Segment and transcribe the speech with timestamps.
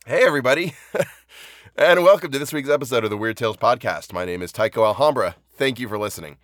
[0.07, 0.73] Hey, everybody,
[1.77, 4.15] and welcome to this week's episode of the Weird Tales Podcast.
[4.15, 5.37] My name is Tycho Alhambra.
[5.53, 6.39] Thank you for listening.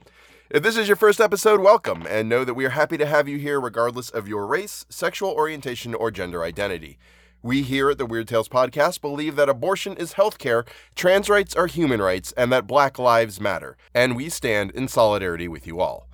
[0.51, 3.29] If this is your first episode, welcome, and know that we are happy to have
[3.29, 6.99] you here regardless of your race, sexual orientation, or gender identity.
[7.43, 10.67] We here at the Weird Tales Podcast believe that abortion is healthcare,
[10.97, 15.49] trans rights are human rights, and that Black Lives Matter, and we stand in solidarity
[15.49, 16.10] with you all.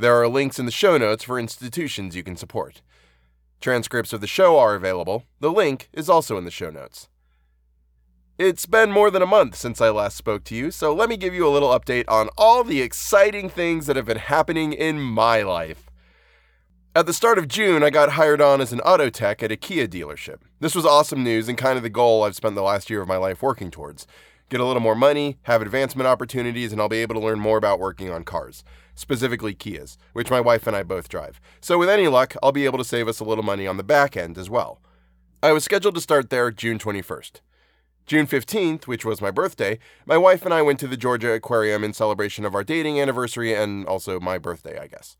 [0.00, 2.80] There are links in the show notes for institutions you can support.
[3.60, 5.24] Transcripts of the show are available.
[5.40, 7.10] The link is also in the show notes.
[8.38, 11.18] It's been more than a month since I last spoke to you, so let me
[11.18, 14.98] give you a little update on all the exciting things that have been happening in
[14.98, 15.90] my life.
[16.96, 19.56] At the start of June, I got hired on as an auto tech at a
[19.56, 20.38] Kia dealership.
[20.60, 23.08] This was awesome news and kind of the goal I've spent the last year of
[23.08, 24.06] my life working towards.
[24.48, 27.56] Get a little more money, have advancement opportunities, and I'll be able to learn more
[27.56, 28.64] about working on cars,
[29.00, 31.40] specifically Kias, which my wife and I both drive.
[31.60, 33.82] So, with any luck, I'll be able to save us a little money on the
[33.82, 34.80] back end as well.
[35.42, 37.40] I was scheduled to start there June 21st.
[38.06, 41.82] June 15th, which was my birthday, my wife and I went to the Georgia Aquarium
[41.82, 45.16] in celebration of our dating anniversary and also my birthday, I guess.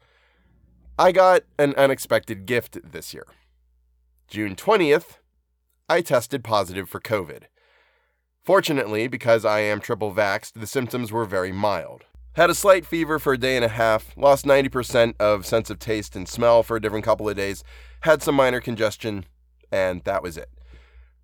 [0.98, 3.26] I got an unexpected gift this year.
[4.28, 5.18] June 20th,
[5.88, 7.44] I tested positive for COVID.
[8.42, 12.04] Fortunately, because I am triple vaxxed, the symptoms were very mild.
[12.34, 15.80] Had a slight fever for a day and a half, lost 90% of sense of
[15.80, 17.64] taste and smell for a different couple of days,
[18.02, 19.24] had some minor congestion,
[19.72, 20.48] and that was it.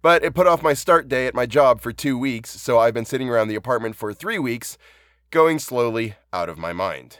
[0.02, 2.92] But it put off my start day at my job for two weeks, so I've
[2.92, 4.78] been sitting around the apartment for three weeks,
[5.30, 7.18] going slowly out of my mind.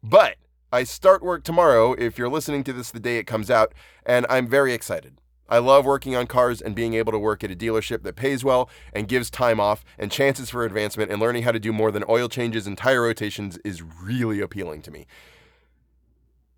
[0.00, 0.36] But
[0.72, 3.74] I start work tomorrow if you're listening to this the day it comes out,
[4.06, 5.20] and I'm very excited.
[5.48, 8.44] I love working on cars and being able to work at a dealership that pays
[8.44, 11.90] well and gives time off and chances for advancement and learning how to do more
[11.90, 15.06] than oil changes and tire rotations is really appealing to me.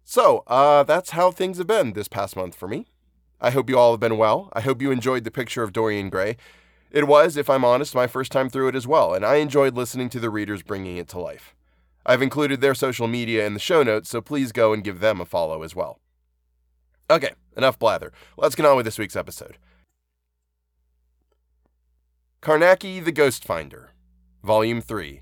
[0.05, 2.87] So, uh, that's how things have been this past month for me.
[3.41, 4.51] I hope you all have been well.
[4.53, 6.37] I hope you enjoyed the picture of Dorian Gray.
[6.91, 9.77] It was, if I'm honest, my first time through it as well, and I enjoyed
[9.77, 11.55] listening to the readers bringing it to life.
[12.05, 15.21] I've included their social media in the show notes, so please go and give them
[15.21, 16.01] a follow as well.
[17.09, 17.31] Okay,
[17.61, 18.11] enough blather.
[18.39, 19.59] Let's get on with this week's episode.
[22.41, 23.91] Carnacki the Ghost Finder,
[24.43, 25.21] Volume 3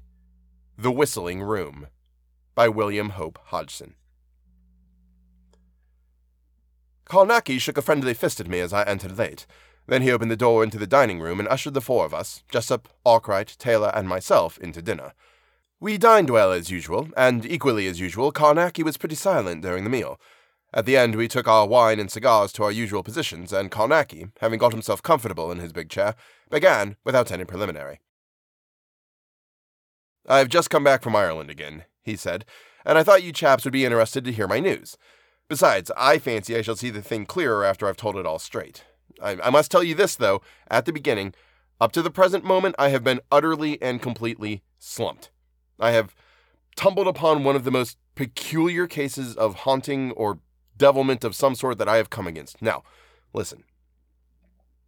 [0.77, 1.89] The Whistling Room,
[2.55, 3.95] by William Hope Hodgson.
[7.07, 9.47] Carnacki shook a friendly fist at me as I entered late.
[9.89, 12.45] Then he opened the door into the dining room and ushered the four of us,
[12.49, 15.13] Jessup, Arkwright, Taylor, and myself, into dinner.
[15.81, 19.91] We dined well as usual, and equally as usual, Carnacki was pretty silent during the
[19.91, 20.21] meal.
[20.73, 24.31] At the end, we took our wine and cigars to our usual positions, and Carnacki,
[24.41, 26.15] having got himself comfortable in his big chair,
[26.51, 28.01] began without any preliminary.
[30.27, 32.45] I've just come back from Ireland again, he said,
[32.85, 34.99] and I thought you chaps would be interested to hear my news.
[35.49, 38.85] Besides, I fancy I shall see the thing clearer after I've told it all straight.
[39.23, 41.35] I, I must tell you this, though, at the beginning,
[41.81, 45.31] up to the present moment, I have been utterly and completely slumped.
[45.81, 46.15] I have
[46.77, 50.41] tumbled upon one of the most peculiar cases of haunting or
[50.79, 52.63] devilment of some sort that I have come against.
[52.63, 52.83] Now,
[53.33, 53.65] listen.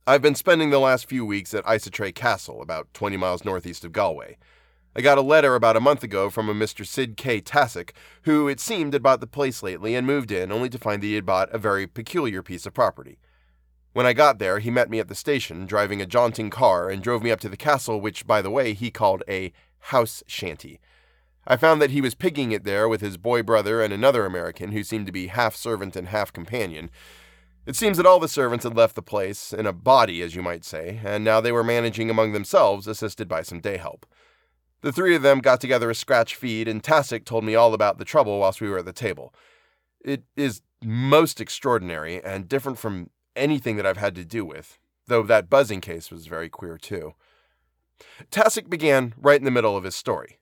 [0.06, 3.92] I've been spending the last few weeks at Iastrae Castle, about 20 miles northeast of
[3.92, 4.38] Galway.
[4.96, 6.84] I got a letter about a month ago from a Mr.
[6.84, 7.40] Sid K.
[7.40, 7.90] Tassoc,
[8.22, 11.06] who it seemed had bought the place lately and moved in, only to find that
[11.06, 13.18] he had bought a very peculiar piece of property.
[13.92, 17.02] When I got there, he met me at the station, driving a jaunting car, and
[17.02, 20.80] drove me up to the castle, which, by the way, he called a house shanty.
[21.50, 24.70] I found that he was pigging it there with his boy brother and another American
[24.70, 26.90] who seemed to be half servant and half companion.
[27.66, 30.42] It seems that all the servants had left the place, in a body, as you
[30.42, 34.06] might say, and now they were managing among themselves, assisted by some day help.
[34.82, 37.98] The three of them got together a scratch feed, and Tassoc told me all about
[37.98, 39.34] the trouble whilst we were at the table.
[40.04, 44.78] It is most extraordinary and different from anything that I've had to do with,
[45.08, 47.14] though that buzzing case was very queer too.
[48.30, 50.36] Tassoc began right in the middle of his story.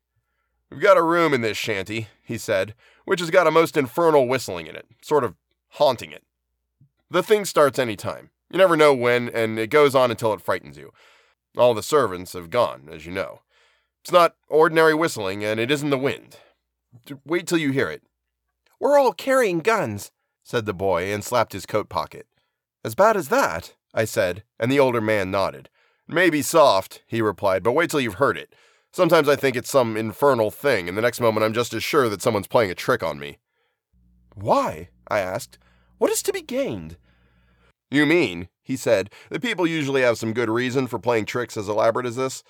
[0.71, 2.75] We've got a room in this shanty, he said,
[3.05, 5.34] which has got a most infernal whistling in it, sort of
[5.71, 6.25] haunting it.
[7.10, 8.31] The thing starts any time.
[8.51, 10.92] You never know when, and it goes on until it frightens you.
[11.57, 13.41] All the servants have gone, as you know.
[14.03, 16.37] It's not ordinary whistling, and it isn't the wind.
[17.25, 18.03] Wait till you hear it.
[18.78, 22.27] We're all carrying guns, said the boy, and slapped his coat pocket.
[22.84, 23.75] As bad as that?
[23.95, 25.69] I said, and the older man nodded.
[26.07, 28.54] Maybe soft, he replied, but wait till you've heard it.
[28.93, 32.09] Sometimes I think it's some infernal thing, and the next moment I'm just as sure
[32.09, 33.39] that someone's playing a trick on me.
[34.35, 34.89] Why?
[35.09, 35.59] I asked.
[35.99, 36.97] What is to be gained?
[37.91, 41.69] You mean, he said, that people usually have some good reason for playing tricks as
[41.69, 42.43] elaborate as this?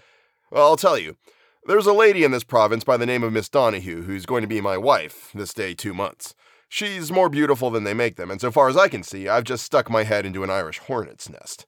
[0.51, 1.17] Well, I'll tell you.
[1.65, 4.49] There's a lady in this province by the name of Miss Donahue who's going to
[4.49, 6.35] be my wife this day two months.
[6.69, 9.45] She's more beautiful than they make them, and so far as I can see, I've
[9.45, 11.67] just stuck my head into an Irish hornet's nest.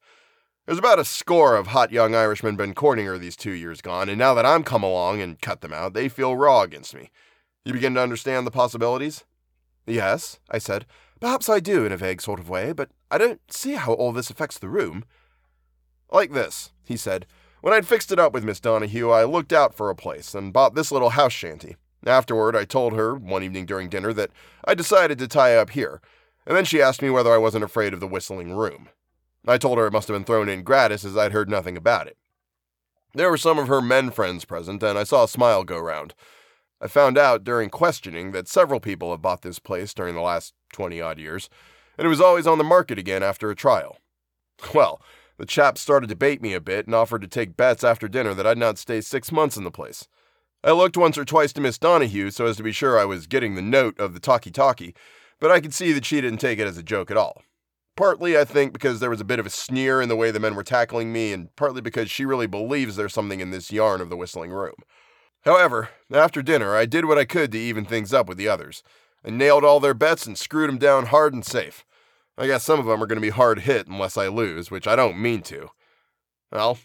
[0.70, 4.08] There's about a score of hot young Irishmen been courting her these two years gone,
[4.08, 7.10] and now that I'm come along and cut them out, they feel raw against me.
[7.64, 9.24] You begin to understand the possibilities?
[9.84, 10.86] Yes, I said.
[11.20, 14.12] Perhaps I do in a vague sort of way, but I don't see how all
[14.12, 15.04] this affects the room.
[16.08, 17.26] Like this, he said.
[17.62, 20.52] When I'd fixed it up with Miss Donahue, I looked out for a place and
[20.52, 21.74] bought this little house shanty.
[22.06, 24.30] Afterward, I told her, one evening during dinner, that
[24.64, 26.00] I decided to tie up here,
[26.46, 28.88] and then she asked me whether I wasn't afraid of the whistling room.
[29.46, 32.06] I told her it must have been thrown in gratis as I'd heard nothing about
[32.06, 32.16] it.
[33.14, 36.14] There were some of her men friends present, and I saw a smile go round.
[36.80, 40.54] I found out during questioning that several people have bought this place during the last
[40.72, 41.50] 20 odd years,
[41.98, 43.98] and it was always on the market again after a trial.
[44.74, 45.00] Well,
[45.38, 48.34] the chap started to bait me a bit and offered to take bets after dinner
[48.34, 50.06] that I'd not stay six months in the place.
[50.62, 53.26] I looked once or twice to Miss Donahue so as to be sure I was
[53.26, 54.94] getting the note of the talkie talkie,
[55.40, 57.42] but I could see that she didn't take it as a joke at all.
[57.96, 60.40] Partly, I think, because there was a bit of a sneer in the way the
[60.40, 64.00] men were tackling me, and partly because she really believes there's something in this yarn
[64.00, 64.76] of the whistling room.
[65.42, 68.82] However, after dinner, I did what I could to even things up with the others.
[69.24, 71.84] I nailed all their bets and screwed them down hard and safe.
[72.38, 74.86] I guess some of them are going to be hard hit unless I lose, which
[74.86, 75.68] I don't mean to.
[76.50, 76.78] Well,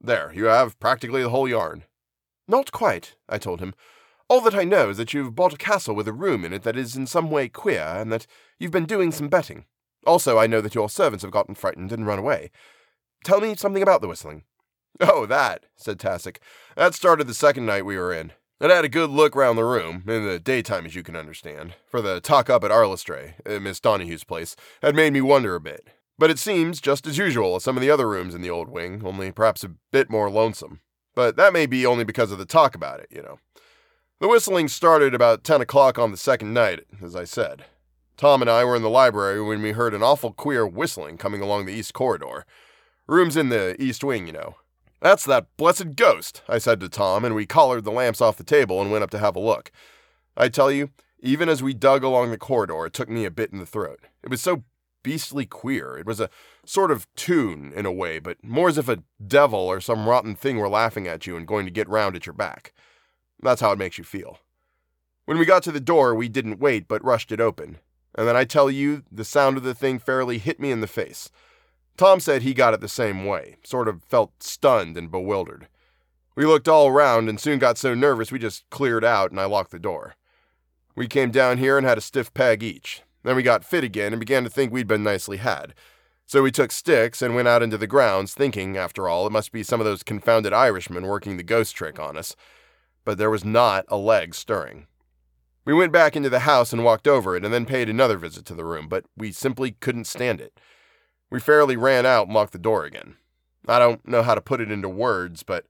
[0.00, 1.84] there, you have practically the whole yarn.
[2.46, 3.74] Not quite, I told him.
[4.28, 6.62] All that I know is that you've bought a castle with a room in it
[6.62, 8.26] that is in some way queer, and that
[8.58, 9.64] you've been doing some betting.
[10.06, 12.50] Also, I know that your servants have gotten frightened and run away.
[13.24, 14.44] Tell me something about the whistling.
[15.00, 16.38] Oh, that, said Tassoc.
[16.76, 18.32] That started the second night we were in.
[18.60, 21.74] I'd had a good look round the room, in the daytime as you can understand,
[21.86, 25.60] for the talk up at Arlestrae, uh, Miss Donahue's place, had made me wonder a
[25.60, 25.86] bit.
[26.18, 28.68] But it seems just as usual as some of the other rooms in the old
[28.68, 30.80] wing, only perhaps a bit more lonesome.
[31.14, 33.38] But that may be only because of the talk about it, you know.
[34.20, 37.64] The whistling started about ten o'clock on the second night, as I said.
[38.18, 41.40] Tom and I were in the library when we heard an awful queer whistling coming
[41.40, 42.44] along the east corridor.
[43.06, 44.56] Room's in the east wing, you know.
[45.00, 48.42] That's that blessed ghost, I said to Tom, and we collared the lamps off the
[48.42, 49.70] table and went up to have a look.
[50.36, 53.52] I tell you, even as we dug along the corridor, it took me a bit
[53.52, 54.00] in the throat.
[54.24, 54.64] It was so
[55.04, 55.96] beastly queer.
[55.96, 56.28] It was a
[56.66, 60.34] sort of tune, in a way, but more as if a devil or some rotten
[60.34, 62.72] thing were laughing at you and going to get round at your back.
[63.40, 64.40] That's how it makes you feel.
[65.24, 67.78] When we got to the door, we didn't wait, but rushed it open
[68.18, 70.88] and then I tell you, the sound of the thing fairly hit me in the
[70.88, 71.30] face.
[71.96, 75.68] Tom said he got it the same way, sort of felt stunned and bewildered.
[76.34, 79.44] We looked all around and soon got so nervous we just cleared out and I
[79.44, 80.16] locked the door.
[80.96, 83.02] We came down here and had a stiff peg each.
[83.22, 85.72] Then we got fit again and began to think we'd been nicely had.
[86.26, 89.52] So we took sticks and went out into the grounds, thinking, after all, it must
[89.52, 92.34] be some of those confounded Irishmen working the ghost trick on us.
[93.04, 94.88] But there was not a leg stirring.
[95.68, 98.46] We went back into the house and walked over it, and then paid another visit
[98.46, 100.58] to the room, but we simply couldn't stand it.
[101.28, 103.16] We fairly ran out and locked the door again.
[103.66, 105.66] I don't know how to put it into words, but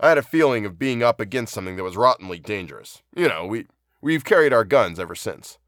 [0.00, 3.02] I had a feeling of being up against something that was rottenly dangerous.
[3.14, 3.66] You know, we
[4.00, 5.58] we've carried our guns ever since.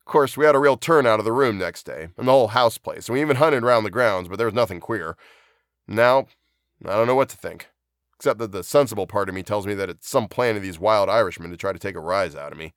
[0.00, 2.32] Of course, we had a real turn out of the room next day, and the
[2.32, 5.16] whole house place, and we even hunted round the grounds, but there was nothing queer.
[5.88, 6.26] Now,
[6.84, 7.70] I don't know what to think.
[8.16, 10.78] Except that the sensible part of me tells me that it's some plan of these
[10.78, 12.74] wild Irishmen to try to take a rise out of me.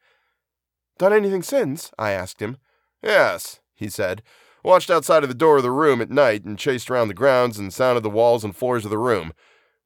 [1.00, 1.92] Done anything since?
[1.98, 2.58] I asked him.
[3.02, 4.22] Yes, he said.
[4.64, 7.58] Watched outside of the door of the room at night and chased around the grounds
[7.58, 9.34] and sounded the walls and floors of the room.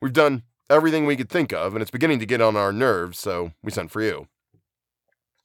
[0.02, 0.42] We've done
[0.72, 3.72] everything we could think of, and it's beginning to get on our nerves, so we
[3.72, 4.28] sent for you.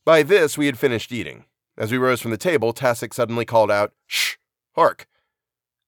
[0.06, 1.44] By this, we had finished eating.
[1.76, 4.36] As we rose from the table, Tassoc suddenly called out, Shh!
[4.74, 5.06] Hark!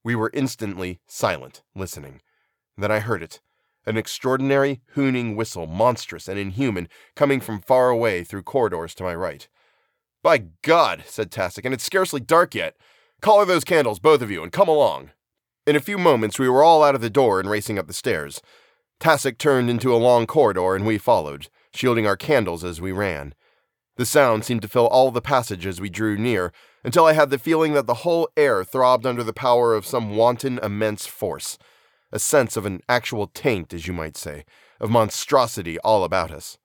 [0.05, 2.21] We were instantly silent, listening.
[2.77, 3.41] Then I heard it
[3.87, 9.15] an extraordinary hooning whistle, monstrous and inhuman, coming from far away through corridors to my
[9.15, 9.49] right.
[10.23, 12.77] By God, said Tassoc, and it's scarcely dark yet.
[13.23, 15.11] Collar those candles, both of you, and come along.
[15.67, 17.93] In a few moments, we were all out of the door and racing up the
[17.93, 18.43] stairs.
[18.99, 23.35] Tassoc turned into a long corridor, and we followed, shielding our candles as we ran.
[23.97, 26.53] The sound seemed to fill all the passage as we drew near,
[26.85, 30.17] until I had the feeling that the whole air throbbed under the power of some
[30.17, 31.59] wanton, immense force.
[32.13, 34.45] A sense of an actual taint, as you might say,
[34.81, 36.59] of monstrosity all about us.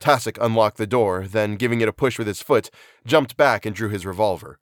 [0.00, 2.70] Tassoc unlocked the door, then, giving it a push with his foot,
[3.04, 4.58] jumped back and drew his revolver.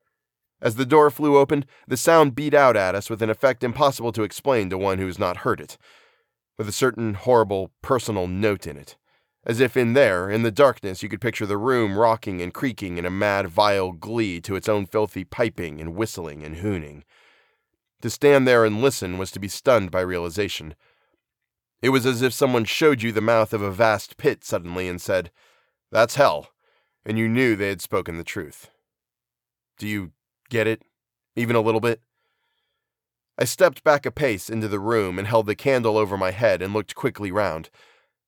[0.61, 4.13] As the door flew open, the sound beat out at us with an effect impossible
[4.13, 5.77] to explain to one who has not heard it,
[6.57, 8.97] with a certain horrible personal note in it,
[9.45, 12.97] as if in there, in the darkness, you could picture the room rocking and creaking
[12.97, 17.05] in a mad, vile glee to its own filthy piping and whistling and hooning.
[18.03, 20.75] To stand there and listen was to be stunned by realization.
[21.83, 25.01] It was as if someone showed you the mouth of a vast pit suddenly and
[25.01, 25.31] said,
[25.93, 26.51] That's hell,
[27.05, 28.71] and you knew they had spoken the truth.
[29.79, 30.13] Do you
[30.49, 30.83] get it?
[31.35, 32.01] Even a little bit?
[33.39, 36.63] I stepped back a pace into the room and held the candle over my head
[36.63, 37.69] and looked quickly round.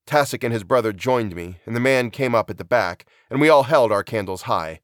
[0.07, 3.40] Tassoc and his brother joined me, and the man came up at the back, and
[3.40, 4.81] we all held our candles high.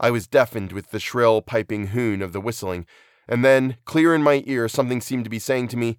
[0.00, 2.86] I was deafened with the shrill, piping hoon of the whistling,
[3.28, 5.96] and then, clear in my ear, something seemed to be saying to me,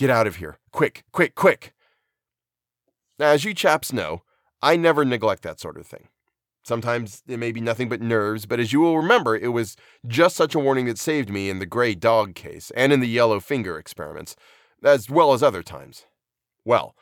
[0.00, 0.56] Get out of here.
[0.72, 1.74] Quick, quick, quick.
[3.18, 4.22] Now, As you chaps know,
[4.62, 6.08] I never neglect that sort of thing.
[6.62, 9.76] Sometimes it may be nothing but nerves, but as you will remember, it was
[10.06, 13.08] just such a warning that saved me in the gray dog case and in the
[13.08, 14.36] yellow finger experiments,
[14.82, 16.06] as well as other times.
[16.64, 16.96] Well,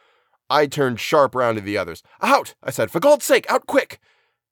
[0.51, 2.03] I turned sharp round to the others.
[2.21, 2.57] Out!
[2.65, 4.01] I said, for God's sake, out quick!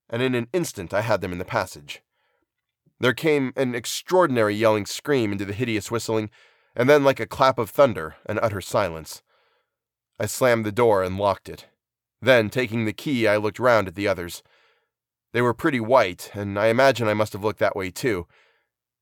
[0.09, 2.01] And in an instant I had them in the passage.
[3.01, 6.29] There came an extraordinary yelling scream into the hideous whistling,
[6.77, 9.23] and then, like a clap of thunder, an utter silence.
[10.19, 11.65] I slammed the door and locked it.
[12.21, 14.43] Then, taking the key, I looked round at the others.
[15.33, 18.27] They were pretty white, and I imagine I must have looked that way too.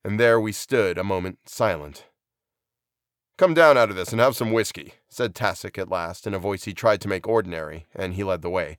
[0.02, 2.06] And there we stood, a moment silent.
[3.36, 6.38] Come down out of this and have some whiskey, said Tassoc at last, in a
[6.38, 8.78] voice he tried to make ordinary, and he led the way.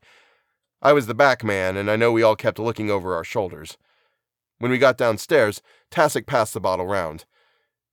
[0.82, 3.78] I was the back man, and I know we all kept looking over our shoulders.
[4.58, 5.62] When we got downstairs,
[5.92, 7.26] Tassoc passed the bottle round.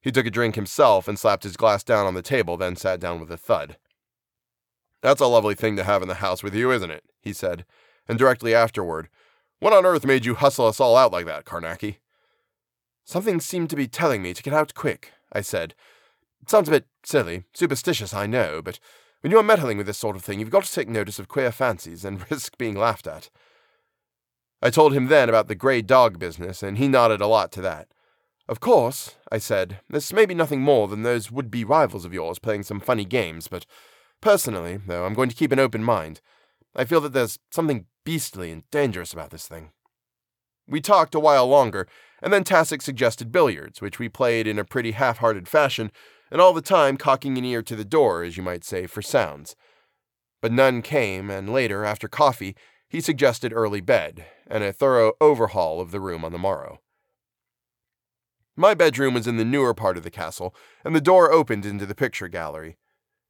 [0.04, 3.00] He took a drink himself and slapped his glass down on the table, then sat
[3.00, 3.78] down with a thud.
[5.00, 7.04] That's a lovely thing to have in the house with you, isn't it?
[7.22, 7.64] he said,
[8.06, 9.08] and directly afterward,
[9.60, 11.96] What on earth made you hustle us all out like that, Carnacki?
[13.06, 15.74] Something seemed to be telling me to get out quick, I said.
[16.42, 18.78] It sounds a bit silly, superstitious, I know, but
[19.22, 21.28] when you are meddling with this sort of thing, you've got to take notice of
[21.28, 23.30] queer fancies and risk being laughed at.
[24.60, 27.62] I told him then about the grey dog business, and he nodded a lot to
[27.62, 27.88] that.
[28.46, 32.12] Of course, I said, this may be nothing more than those would be rivals of
[32.12, 33.64] yours playing some funny games, but
[34.20, 36.20] personally, though, I'm going to keep an open mind.
[36.76, 39.70] I feel that there's something beastly and dangerous about this thing.
[40.68, 41.86] We talked a while longer,
[42.22, 45.90] and then Tassoc suggested billiards, which we played in a pretty half hearted fashion,
[46.30, 49.00] and all the time cocking an ear to the door, as you might say, for
[49.00, 49.56] sounds.
[50.42, 52.54] But none came, and later, after coffee,
[52.88, 56.80] he suggested early bed and a thorough overhaul of the room on the morrow.
[58.56, 61.86] My bedroom was in the newer part of the castle, and the door opened into
[61.86, 62.76] the picture gallery.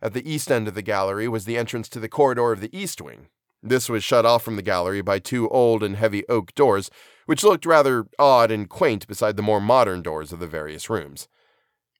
[0.02, 2.76] At the east end of the gallery was the entrance to the corridor of the
[2.76, 3.28] east wing.
[3.62, 6.90] This was shut off from the gallery by two old and heavy oak doors,
[7.24, 11.26] which looked rather odd and quaint beside the more modern doors of the various rooms.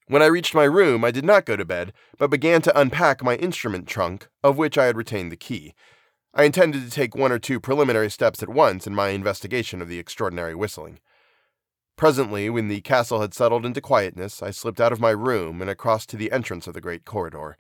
[0.06, 3.24] When I reached my room, I did not go to bed, but began to unpack
[3.24, 5.72] my instrument trunk, of which I had retained the key.
[6.34, 9.88] I intended to take one or two preliminary steps at once in my investigation of
[9.88, 10.98] the extraordinary whistling.
[11.96, 15.70] Presently, when the castle had settled into quietness, I slipped out of my room and
[15.70, 17.56] across to the entrance of the great corridor.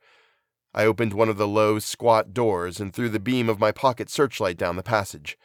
[0.74, 4.10] I opened one of the low, squat doors and threw the beam of my pocket
[4.10, 5.38] searchlight down the passage.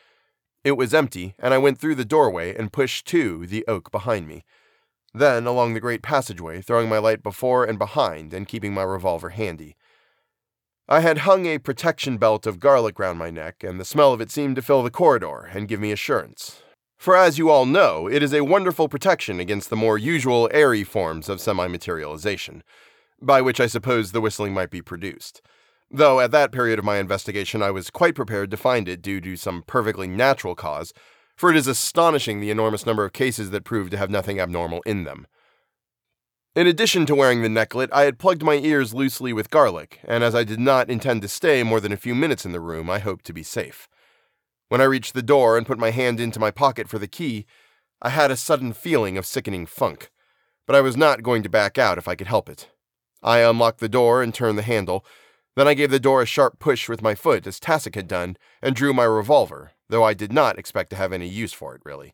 [0.63, 4.27] It was empty, and I went through the doorway and pushed to the oak behind
[4.27, 4.43] me.
[5.13, 9.29] Then along the great passageway, throwing my light before and behind and keeping my revolver
[9.29, 9.75] handy.
[10.87, 14.21] I had hung a protection belt of garlic round my neck, and the smell of
[14.21, 16.63] it seemed to fill the corridor and give me assurance.
[16.99, 20.83] For as you all know, it is a wonderful protection against the more usual airy
[20.83, 22.61] forms of semi materialization,
[23.21, 25.41] by which I suppose the whistling might be produced.
[25.89, 29.21] Though at that period of my investigation I was quite prepared to find it due
[29.21, 30.93] to some perfectly natural cause,
[31.37, 34.81] for it is astonishing the enormous number of cases that prove to have nothing abnormal
[34.85, 35.25] in them.
[36.53, 40.21] In addition to wearing the necklet, I had plugged my ears loosely with garlic, and
[40.21, 42.89] as I did not intend to stay more than a few minutes in the room,
[42.89, 43.87] I hoped to be safe.
[44.69, 47.47] When I reached the door and put my hand into my pocket for the key,
[48.01, 50.11] I had a sudden feeling of sickening funk,
[50.67, 52.69] but I was not going to back out if I could help it.
[53.23, 55.03] I unlocked the door and turned the handle.
[55.55, 58.37] Then I gave the door a sharp push with my foot, as Tassoc had done,
[58.61, 61.81] and drew my revolver, though I did not expect to have any use for it,
[61.83, 62.13] really.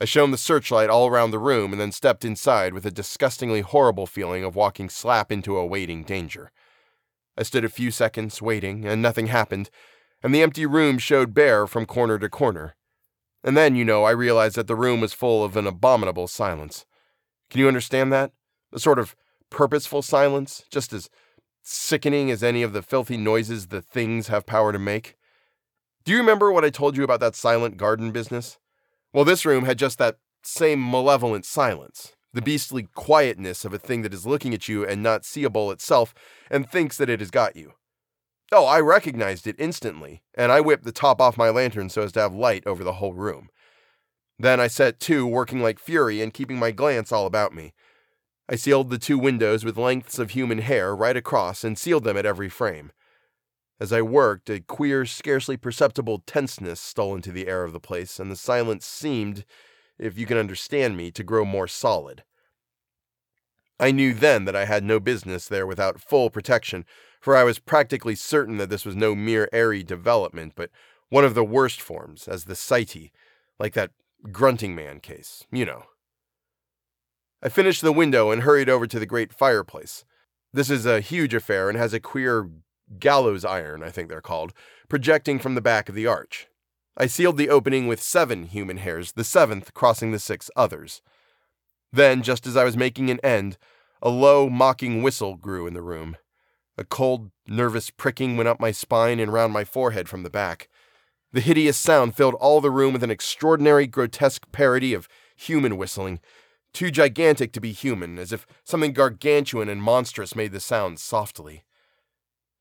[0.00, 3.60] I shone the searchlight all around the room and then stepped inside with a disgustingly
[3.60, 6.50] horrible feeling of walking slap into awaiting danger.
[7.36, 9.68] I stood a few seconds waiting, and nothing happened,
[10.24, 12.74] and the empty room showed bare from corner to corner.
[13.44, 16.86] And then, you know, I realized that the room was full of an abominable silence.
[17.50, 18.32] Can you understand that?
[18.72, 19.14] A sort of
[19.50, 21.10] purposeful silence, just as
[21.62, 25.16] sickening as any of the filthy noises the things have power to make.
[26.06, 28.58] Do you remember what I told you about that silent garden business?
[29.12, 34.00] Well, this room had just that same malevolent silence, the beastly quietness of a thing
[34.02, 36.14] that is looking at you and not seeable itself
[36.50, 37.74] and thinks that it has got you.
[38.56, 42.12] Oh, I recognized it instantly, and I whipped the top off my lantern so as
[42.12, 43.48] to have light over the whole room.
[44.38, 47.74] Then I set to, working like fury and keeping my glance all about me.
[48.48, 52.16] I sealed the two windows with lengths of human hair right across and sealed them
[52.16, 52.92] at every frame.
[53.80, 58.20] As I worked, a queer, scarcely perceptible tenseness stole into the air of the place,
[58.20, 59.44] and the silence seemed,
[59.98, 62.22] if you can understand me, to grow more solid.
[63.80, 66.84] I knew then that I had no business there without full protection,
[67.24, 70.68] for I was practically certain that this was no mere airy development, but
[71.08, 73.12] one of the worst forms, as the Saiitii,
[73.58, 73.92] like that
[74.30, 75.84] grunting man case, you know.
[77.42, 80.04] I finished the window and hurried over to the great fireplace.
[80.52, 82.50] This is a huge affair and has a queer
[82.98, 84.52] gallows iron, I think they're called,
[84.90, 86.48] projecting from the back of the arch.
[86.94, 91.00] I sealed the opening with seven human hairs, the seventh crossing the six others.
[91.90, 93.56] Then, just as I was making an end,
[94.02, 96.18] a low, mocking whistle grew in the room.
[96.76, 100.68] A cold, nervous pricking went up my spine and round my forehead from the back.
[101.32, 106.20] The hideous sound filled all the room with an extraordinary, grotesque parody of human whistling,
[106.72, 111.64] too gigantic to be human, as if something gargantuan and monstrous made the sound softly.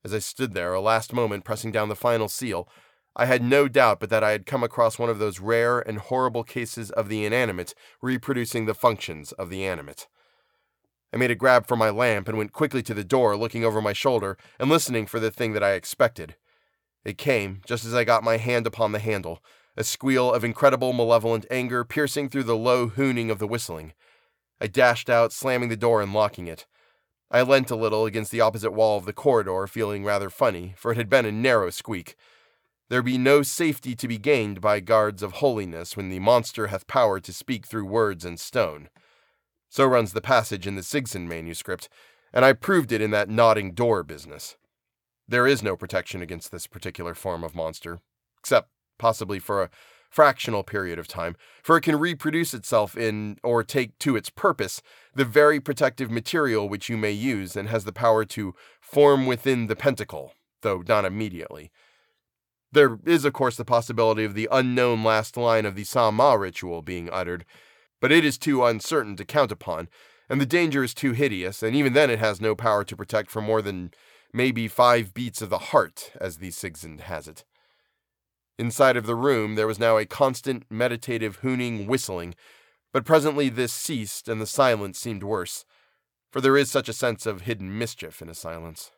[0.04, 2.68] As I stood there, a last moment pressing down the final seal,
[3.16, 6.00] I had no doubt but that I had come across one of those rare and
[6.00, 10.08] horrible cases of the inanimate reproducing the functions of the animate.
[11.14, 13.82] I made a grab for my lamp and went quickly to the door, looking over
[13.82, 16.36] my shoulder and listening for the thing that I expected.
[17.06, 19.44] It came just as I got my hand upon the handle,
[19.78, 23.94] a squeal of incredible malevolent anger piercing through the low hooning of the whistling.
[24.60, 26.66] I dashed out, slamming the door and locking it.
[27.30, 30.94] I leant a little against the opposite wall of the corridor, feeling rather funny, for
[30.94, 32.16] it had been a narrow squeak.
[32.90, 36.88] There be no safety to be gained by guards of holiness when the monster hath
[36.88, 38.90] power to speak through words and stone.
[39.74, 41.90] So runs the passage in the Sigsand manuscript,
[42.32, 44.56] and I proved it in that nodding door business.
[45.28, 48.00] There is no protection against this particular form of monster,
[48.38, 49.72] except possibly for a
[50.12, 54.80] fractional period of time, for it can reproduce itself in, or take to its purpose,
[55.16, 59.66] the very protective material which you may use and has the power to form within
[59.66, 61.72] the pentacle, though not immediately.
[62.72, 66.84] There is, of course, the possibility of the unknown last line of the Sama ritual
[66.84, 67.44] being uttered,
[68.04, 69.88] but it is too uncertain to count upon,
[70.28, 73.32] and the danger is too hideous, and even then it has no power to protect
[73.32, 73.92] for more than
[74.34, 77.46] maybe five beats of the heart, as the Sigsand has it.
[78.60, 82.36] Inside of the room there was now a constant meditative hooning whistling,
[82.92, 85.64] but presently this ceased and the silence seemed worse,
[86.30, 88.92] for there is such a sense of hidden mischief in a silence.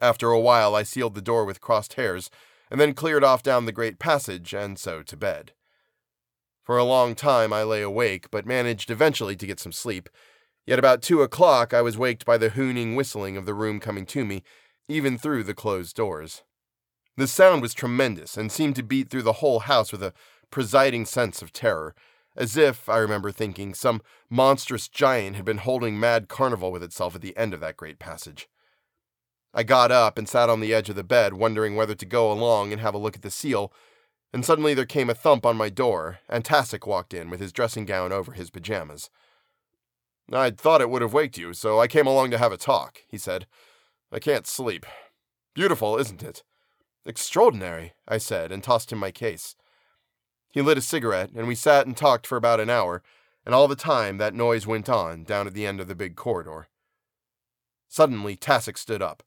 [0.00, 2.30] After a while I sealed the door with crossed hairs,
[2.70, 5.54] and then cleared off down the great passage, and so to bed.
[6.64, 10.08] For a long time I lay awake, but managed eventually to get some sleep,
[10.66, 14.06] Yet about two o'clock I was waked by the hooning whistling of the room coming
[14.06, 14.42] to me,
[14.88, 16.42] even through the closed doors.
[17.16, 20.14] The sound was tremendous and seemed to beat through the whole house with a
[20.50, 21.94] presiding sense of terror,
[22.36, 27.14] as if, I remember thinking, some monstrous giant had been holding mad carnival with itself
[27.14, 28.48] at the end of that great passage.
[29.52, 32.32] I got up and sat on the edge of the bed, wondering whether to go
[32.32, 33.72] along and have a look at the seal,
[34.34, 37.52] and suddenly there came a thump on my door, and Tassoc walked in with his
[37.52, 39.08] dressing gown over his pajamas.
[40.32, 42.98] I thought it would have waked you, so I came along to have a talk,
[43.06, 43.46] he said.
[44.10, 44.86] I can't sleep.
[45.54, 46.42] Beautiful, isn't it?
[47.06, 49.54] Extraordinary, I said, and tossed him my case.
[50.50, 53.04] He lit a cigarette, and we sat and talked for about an hour,
[53.46, 56.16] and all the time that noise went on down at the end of the big
[56.16, 56.66] corridor.
[57.86, 59.22] Suddenly, Tassoc stood up.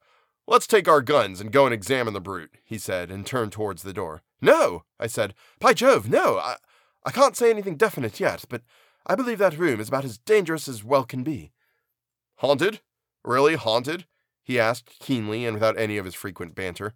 [0.47, 3.83] Let's take our guns and go and examine the brute, he said, and turned towards
[3.83, 4.21] the door.
[4.41, 5.33] No, I said.
[5.59, 6.37] By Jove, no.
[6.37, 6.57] I,
[7.05, 8.61] I can't say anything definite yet, but
[9.05, 11.51] I believe that room is about as dangerous as well can be.
[12.37, 12.81] Haunted?
[13.23, 14.05] Really haunted?
[14.43, 16.93] he asked keenly and without any of his frequent banter.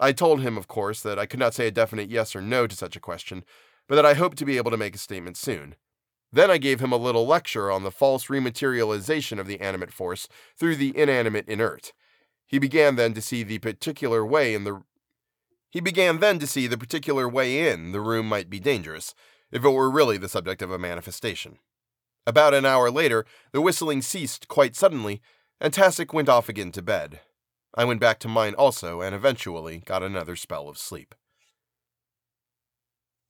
[0.00, 2.66] I told him, of course, that I could not say a definite yes or no
[2.66, 3.44] to such a question,
[3.88, 5.74] but that I hoped to be able to make a statement soon.
[6.32, 10.28] Then I gave him a little lecture on the false rematerialization of the animate force
[10.56, 11.92] through the inanimate inert.
[12.46, 14.82] He began then to see the particular way in the
[15.72, 19.14] he began then to see the particular way in the room might be dangerous,
[19.50, 21.58] if it were really the subject of a manifestation.
[22.26, 25.22] About an hour later, the whistling ceased quite suddenly,
[25.60, 27.20] and Tassoc went off again to bed.
[27.74, 31.14] I went back to mine also, and eventually got another spell of sleep.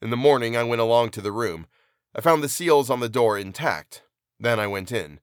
[0.03, 1.69] In the morning, I went along to the room.
[2.13, 4.03] I found the seals on the door intact.
[4.41, 5.21] Then I went in.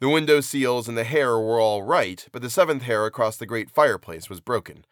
[0.00, 3.46] The window seals and the hair were all right, but the seventh hair across the
[3.46, 4.84] great fireplace was broken.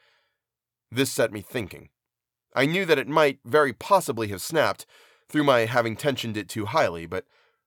[0.90, 1.88] This set me thinking.
[2.54, 4.86] I knew that it might very possibly have snapped,
[5.28, 7.24] through my having tensioned it too highly, but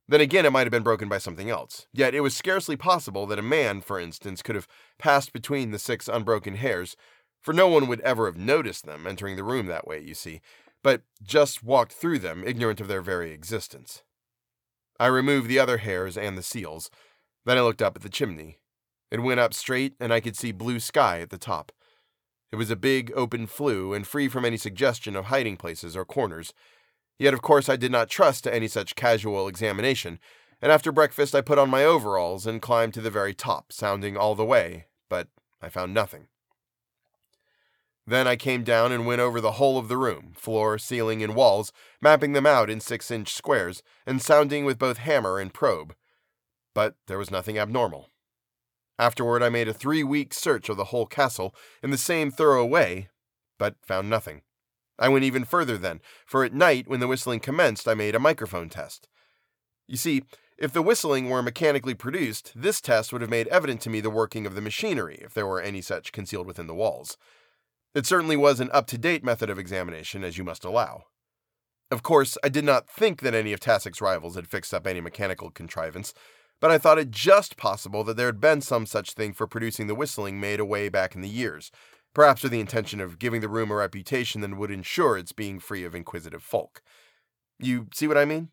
[0.07, 1.85] then again it might have been broken by something else.
[1.93, 5.79] Yet it was scarcely possible that a man, for instance, could have passed between the
[5.79, 6.95] six unbroken hairs,
[7.41, 10.41] for no one would ever have noticed them entering the room that way, you see,
[10.83, 14.03] but just walked through them, ignorant of their very existence.
[14.99, 16.89] I removed the other hairs and the seals.
[17.45, 18.59] Then I looked up at the chimney.
[19.11, 21.71] It went up straight, and I could see blue sky at the top.
[22.51, 26.05] It was a big, open flue, and free from any suggestion of hiding places or
[26.05, 26.53] corners,
[27.19, 30.19] Yet, of course, I did not trust to any such casual examination,
[30.61, 34.15] and after breakfast I put on my overalls and climbed to the very top, sounding
[34.15, 35.27] all the way, but
[35.61, 36.27] I found nothing.
[38.07, 41.35] Then I came down and went over the whole of the room, floor, ceiling, and
[41.35, 45.93] walls, mapping them out in six inch squares, and sounding with both hammer and probe.
[46.73, 48.09] But there was nothing abnormal.
[48.99, 52.65] Afterward, I made a three week search of the whole castle in the same thorough
[52.65, 53.07] way,
[53.57, 54.41] but found nothing.
[54.99, 58.19] I went even further then, for at night, when the whistling commenced, I made a
[58.19, 59.07] microphone test.
[59.87, 60.23] You see,
[60.57, 64.09] if the whistling were mechanically produced, this test would have made evident to me the
[64.09, 67.17] working of the machinery, if there were any such concealed within the walls.
[67.95, 71.05] It certainly was an up to date method of examination, as you must allow.
[71.89, 74.99] Of course, I did not think that any of Tassoc's rivals had fixed up any
[74.99, 76.13] mechanical contrivance,
[76.59, 79.87] but I thought it just possible that there had been some such thing for producing
[79.87, 81.71] the whistling made away back in the years,
[82.13, 85.59] perhaps with the intention of giving the room a reputation that would ensure its being
[85.59, 86.81] free of inquisitive folk.
[87.59, 88.49] You see what I mean?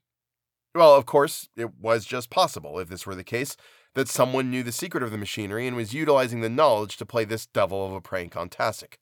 [0.74, 3.56] Well, of course, it was just possible, if this were the case,
[3.94, 7.24] that someone knew the secret of the machinery and was utilizing the knowledge to play
[7.24, 8.98] this devil of a prank on Tassoc.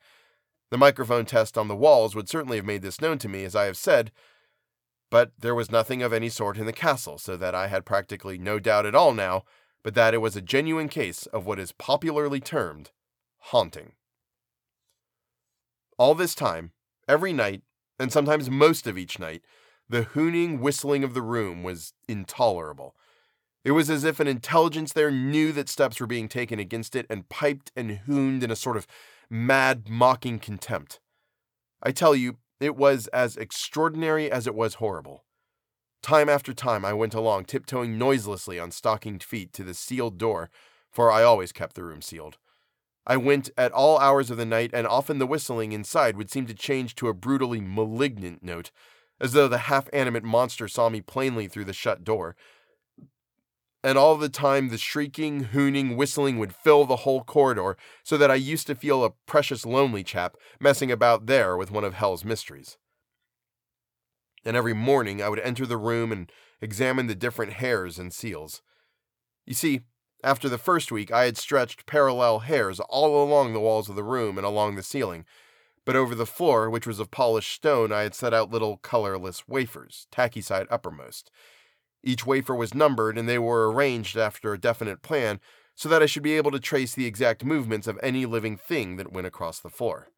[0.71, 3.57] The microphone test on the walls would certainly have made this known to me, as
[3.57, 4.13] I have said,
[5.15, 8.37] but there was nothing of any sort in the castle, so that I had practically
[8.37, 9.45] no doubt at all now
[9.85, 12.91] but that it was a genuine case of what is popularly termed
[13.39, 13.93] haunting.
[15.99, 16.73] All this time,
[17.07, 17.63] every night,
[17.99, 19.43] and sometimes most of each night,
[19.89, 22.97] the hooning whistling of the room was intolerable.
[23.63, 27.07] It was as if an intelligence there knew that steps were being taken against it
[27.09, 28.87] and piped and hooned in a sort of
[29.31, 30.99] mad, mocking contempt.
[31.83, 35.25] I tell you, it was as extraordinary as it was horrible.
[36.03, 40.51] Time after time I went along, tiptoeing noiselessly on stockinged feet to the sealed door,
[40.91, 42.39] for I always kept the room sealed.
[43.07, 46.47] I went at all hours of the night, and often the whistling inside would seem
[46.47, 48.71] to change to a brutally malignant note,
[49.21, 52.35] as though the half animate monster saw me plainly through the shut door.
[53.85, 58.31] And all the time the shrieking, hooning, whistling would fill the whole corridor, so that
[58.31, 62.25] I used to feel a precious lonely chap messing about there with one of hell's
[62.25, 62.79] mysteries.
[64.43, 68.63] And every morning I would enter the room and examine the different hairs and seals.
[69.45, 69.83] You see,
[70.23, 74.03] after the first week, I had stretched parallel hairs all along the walls of the
[74.03, 75.27] room and along the ceiling,
[75.85, 79.47] but over the floor, which was of polished stone, I had set out little colorless
[79.47, 81.31] wafers, tacky side uppermost.
[82.05, 85.41] Each wafer was numbered, and they were arranged after a definite plan
[85.75, 88.97] so that I should be able to trace the exact movements of any living thing
[88.97, 90.09] that went across the floor.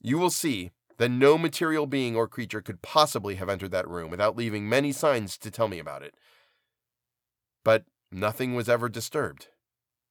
[0.00, 4.10] You will see that no material being or creature could possibly have entered that room
[4.10, 6.14] without leaving many signs to tell me about it.
[7.64, 9.48] But Nothing was ever disturbed.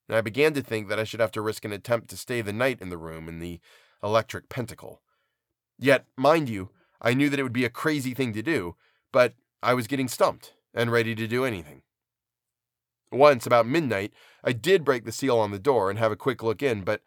[0.07, 2.41] And I began to think that I should have to risk an attempt to stay
[2.41, 3.59] the night in the room in the
[4.03, 5.01] electric pentacle.
[5.79, 6.69] Yet, mind you,
[7.01, 8.75] I knew that it would be a crazy thing to do,
[9.11, 9.33] but
[9.63, 11.81] I was getting stumped and ready to do anything.
[13.11, 16.43] Once, about midnight, I did break the seal on the door and have a quick
[16.43, 17.01] look in, but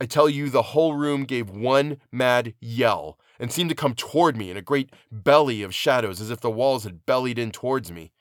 [0.00, 4.36] I tell you, the whole room gave one mad yell and seemed to come toward
[4.36, 7.92] me in a great belly of shadows as if the walls had bellied in towards
[7.92, 8.12] me.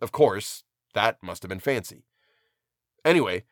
[0.00, 2.06] Of course, that must have been fancy.
[3.04, 3.44] Anyway,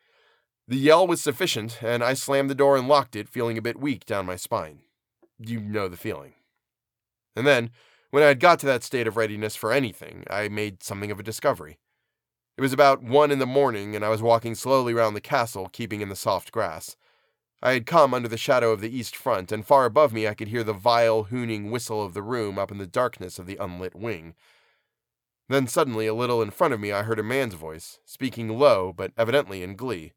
[0.67, 3.79] the yell was sufficient, and I slammed the door and locked it, feeling a bit
[3.79, 4.79] weak down my spine.
[5.39, 6.33] You know the feeling.
[7.35, 7.69] And then,
[8.15, 11.19] when I had got to that state of readiness for anything, I made something of
[11.19, 11.79] a discovery.
[12.57, 15.67] It was about one in the morning, and I was walking slowly round the castle,
[15.67, 16.95] keeping in the soft grass.
[17.61, 20.33] I had come under the shadow of the east front, and far above me I
[20.33, 23.57] could hear the vile, hooning whistle of the room up in the darkness of the
[23.57, 24.33] unlit wing.
[25.49, 28.93] Then suddenly, a little in front of me, I heard a man's voice, speaking low,
[28.93, 30.13] but evidently in glee.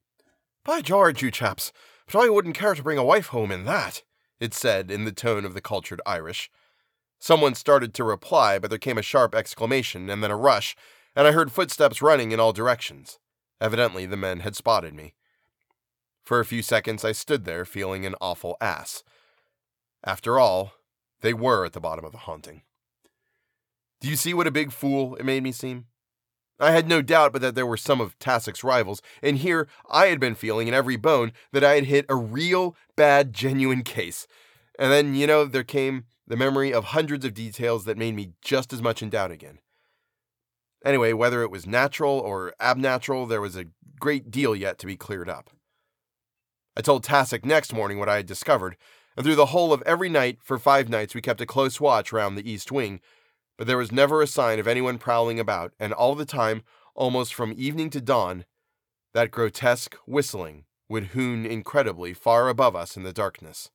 [0.62, 1.72] By George, you chaps,
[2.06, 4.04] but I wouldn't care to bring a wife home in that,
[4.38, 6.48] it said in the tone of the cultured Irish.
[7.18, 10.76] Someone started to reply, but there came a sharp exclamation and then a rush,
[11.16, 13.18] and I heard footsteps running in all directions.
[13.61, 15.14] Evidently, the men had spotted me.
[16.24, 19.02] For a few seconds, I stood there, feeling an awful ass.
[20.04, 20.74] After all,
[21.20, 22.62] they were at the bottom of the haunting.
[24.00, 25.87] Do you see what a big fool it made me seem?
[26.61, 30.07] I had no doubt but that there were some of Tassoc's rivals, and here I
[30.07, 34.26] had been feeling in every bone that I had hit a real, bad, genuine case.
[34.78, 38.32] And then, you know, there came the memory of hundreds of details that made me
[38.42, 39.58] just as much in doubt again.
[40.84, 43.66] Anyway, whether it was natural or abnatural, there was a
[43.98, 45.50] great deal yet to be cleared up.
[46.76, 48.76] I told Tassoc next morning what I had discovered,
[49.16, 52.12] and through the whole of every night for five nights we kept a close watch
[52.12, 53.00] round the east wing,
[53.56, 56.62] but there was never a sign of anyone prowling about, and all the time,
[56.94, 58.44] almost from evening to dawn,
[59.14, 63.70] that grotesque whistling would hoon incredibly far above us in the darkness.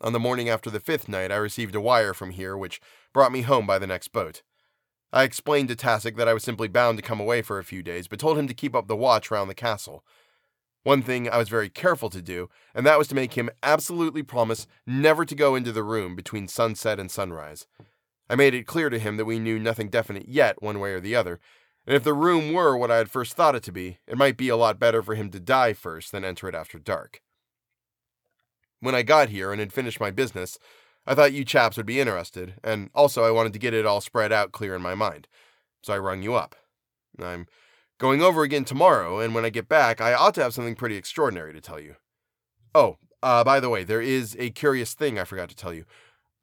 [0.00, 2.80] On the morning after the fifth night, I received a wire from here which
[3.14, 4.42] brought me home by the next boat.
[5.12, 7.82] I explained to Tassoc that I was simply bound to come away for a few
[7.82, 10.04] days, but told him to keep up the watch round the castle.
[10.82, 14.22] One thing I was very careful to do, and that was to make him absolutely
[14.22, 17.66] promise never to go into the room between sunset and sunrise.
[18.28, 21.00] I made it clear to him that we knew nothing definite yet, one way or
[21.00, 21.40] the other,
[21.86, 24.36] and if the room were what I had first thought it to be, it might
[24.36, 27.22] be a lot better for him to die first than enter it after dark.
[28.80, 30.58] When I got here and had finished my business,
[31.06, 34.00] I thought you chaps would be interested, and also I wanted to get it all
[34.00, 35.28] spread out clear in my mind.
[35.82, 36.56] So I rung you up.
[37.20, 37.46] I'm
[37.98, 40.96] going over again tomorrow, and when I get back, I ought to have something pretty
[40.96, 41.96] extraordinary to tell you.
[42.74, 45.84] Oh, uh, by the way, there is a curious thing I forgot to tell you.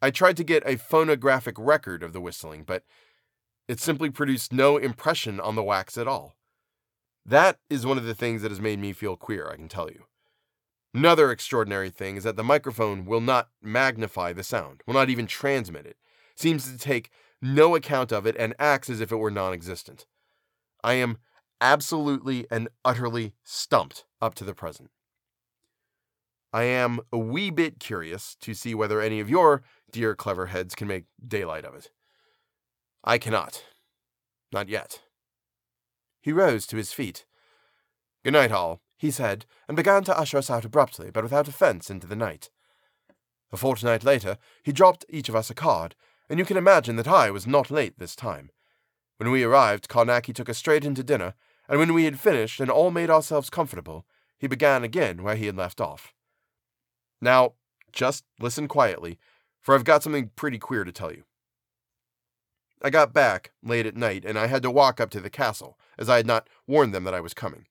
[0.02, 2.84] I tried to get a phonographic record of the whistling, but
[3.68, 6.36] it simply produced no impression on the wax at all.
[7.26, 9.90] That is one of the things that has made me feel queer, I can tell
[9.90, 10.04] you.
[10.94, 15.26] Another extraordinary thing is that the microphone will not magnify the sound, will not even
[15.26, 15.98] transmit it,
[16.36, 17.10] seems to take
[17.42, 20.06] no account of it and acts as if it were non existent.
[20.84, 21.18] I am
[21.60, 24.92] absolutely and utterly stumped up to the present.
[26.52, 30.76] I am a wee bit curious to see whether any of your dear clever heads
[30.76, 31.90] can make daylight of it.
[33.04, 33.64] I cannot.
[34.52, 35.02] Not yet.
[36.22, 37.26] He rose to his feet.
[38.24, 41.90] Good night, all, he said, and began to usher us out abruptly, but without offence,
[41.90, 42.50] into the night.
[43.52, 45.94] A fortnight later, he dropped each of us a card,
[46.30, 48.50] and you can imagine that I was not late this time.
[49.18, 51.34] When we arrived, Carnacki took us straight into dinner,
[51.68, 54.06] and when we had finished and all made ourselves comfortable,
[54.38, 56.14] he began again where he had left off.
[57.20, 57.56] Now,
[57.92, 59.20] just listen quietly,
[59.60, 61.26] for I've got something pretty queer to tell you.
[62.82, 65.78] I got back late at night, and I had to walk up to the castle,
[65.98, 67.66] as I had not warned them that I was coming.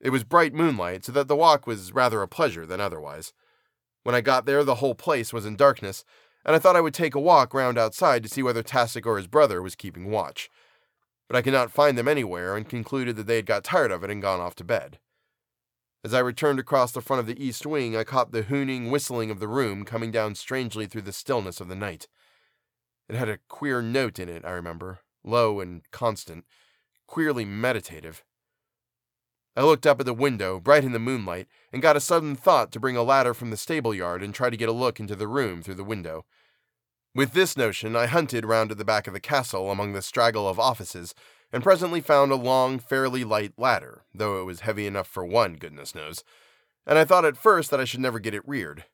[0.00, 3.32] It was bright moonlight, so that the walk was rather a pleasure than otherwise.
[4.04, 6.04] When I got there, the whole place was in darkness,
[6.44, 9.16] and I thought I would take a walk round outside to see whether Tassoc or
[9.16, 10.48] his brother was keeping watch.
[11.28, 14.02] But I could not find them anywhere, and concluded that they had got tired of
[14.04, 14.98] it and gone off to bed.
[16.04, 19.30] As I returned across the front of the east wing, I caught the hooning whistling
[19.30, 22.06] of the room coming down strangely through the stillness of the night.
[23.08, 26.44] It had a queer note in it, I remember, low and constant,
[27.06, 28.22] queerly meditative.
[29.58, 32.70] I looked up at the window, bright in the moonlight, and got a sudden thought
[32.70, 35.16] to bring a ladder from the stable yard and try to get a look into
[35.16, 36.24] the room through the window.
[37.12, 40.48] With this notion, I hunted round at the back of the castle among the straggle
[40.48, 41.12] of offices,
[41.52, 45.54] and presently found a long, fairly light ladder, though it was heavy enough for one,
[45.54, 46.22] goodness knows,
[46.86, 48.84] and I thought at first that I should never get it reared.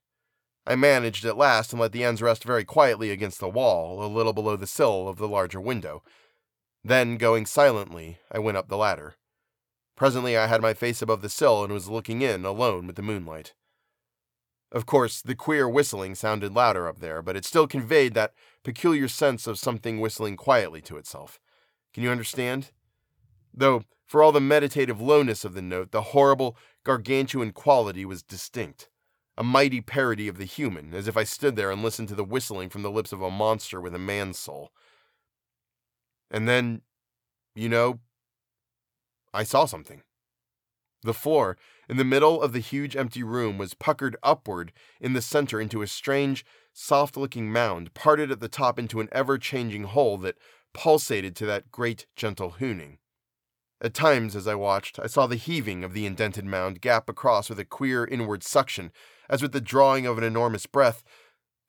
[0.66, 4.09] I managed at last and let the ends rest very quietly against the wall, a
[4.09, 6.03] little below the sill of the larger window.
[6.83, 9.16] Then, going silently, I went up the ladder.
[9.96, 13.02] Presently, I had my face above the sill and was looking in, alone with the
[13.02, 13.54] moonlight.
[14.72, 19.07] Of course, the queer whistling sounded louder up there, but it still conveyed that peculiar
[19.07, 21.38] sense of something whistling quietly to itself.
[21.92, 22.72] Can you understand?
[23.52, 28.88] Though, for all the meditative lowness of the note, the horrible, gargantuan quality was distinct
[29.37, 32.24] a mighty parody of the human, as if I stood there and listened to the
[32.24, 34.70] whistling from the lips of a monster with a man's soul.
[36.30, 36.83] And then,
[37.54, 38.00] you know,
[39.35, 40.03] I saw something.
[41.03, 45.20] The floor, in the middle of the huge empty room, was puckered upward in the
[45.20, 49.85] center into a strange, soft looking mound, parted at the top into an ever changing
[49.85, 50.38] hole that
[50.73, 52.99] pulsated to that great, gentle hooning.
[53.83, 57.51] At times, as I watched, I saw the heaving of the indented mound gap across
[57.51, 58.92] with a queer inward suction
[59.29, 61.03] as with the drawing of an enormous breath,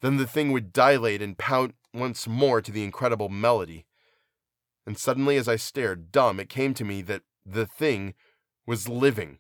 [0.01, 3.86] then the thing would dilate and pout once more to the incredible melody.
[4.86, 8.13] And suddenly, as I stared, dumb, it came to me that the thing
[8.65, 9.39] was living.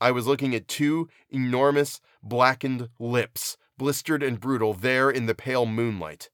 [0.00, 5.66] I was looking at two enormous, blackened lips, blistered and brutal, there in the pale
[5.66, 6.30] moonlight.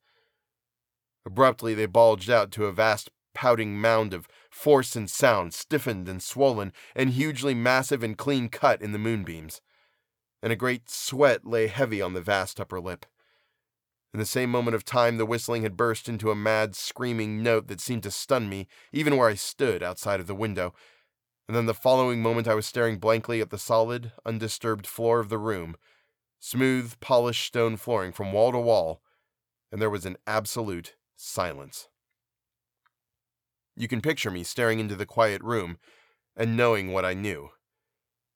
[1.24, 6.22] Abruptly, they bulged out to a vast pouting mound of force and sound, stiffened and
[6.22, 9.60] swollen, and hugely massive and clean cut in the moonbeams
[10.42, 13.06] and a great sweat lay heavy on the vast upper lip.
[14.16, 17.66] In the same moment of time, the whistling had burst into a mad, screaming note
[17.66, 20.72] that seemed to stun me, even where I stood outside of the window.
[21.46, 25.28] And then the following moment, I was staring blankly at the solid, undisturbed floor of
[25.28, 25.76] the room,
[26.40, 29.02] smooth, polished stone flooring from wall to wall,
[29.70, 31.88] and there was an absolute silence.
[33.76, 35.76] You can picture me staring into the quiet room
[36.34, 37.50] and knowing what I knew.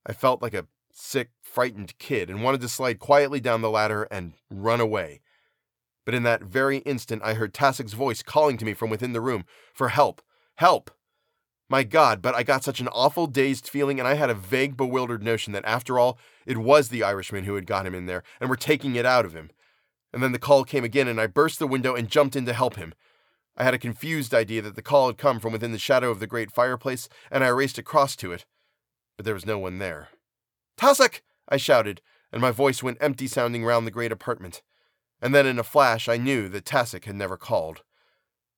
[0.05, 4.07] I felt like a sick, frightened kid and wanted to slide quietly down the ladder
[4.11, 5.23] and run away.
[6.05, 9.21] But in that very instant, I heard Tassoc's voice calling to me from within the
[9.21, 10.23] room for help,
[10.57, 10.91] help.
[11.69, 14.77] My God, but I got such an awful dazed feeling, and I had a vague,
[14.77, 18.25] bewildered notion that after all, it was the Irishman who had got him in there
[18.41, 19.51] and were taking it out of him.
[20.13, 22.53] And then the call came again, and I burst the window and jumped in to
[22.53, 22.93] help him.
[23.57, 26.19] I had a confused idea that the call had come from within the shadow of
[26.19, 28.47] the great fireplace, and I raced across to it.
[29.17, 30.09] But there was no one there.
[30.77, 31.21] Tassoc!
[31.49, 32.01] I shouted,
[32.33, 34.63] and my voice went empty sounding round the great apartment.
[35.21, 37.83] And then in a flash I knew that Tassoc had never called.